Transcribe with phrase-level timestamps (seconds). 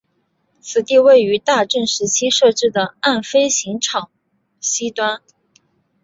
[0.61, 4.09] 此地位于大正时期设置的岸飞行场
[4.59, 5.21] 西端。